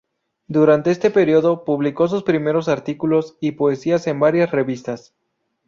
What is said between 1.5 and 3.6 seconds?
publicó sus primeros artículos y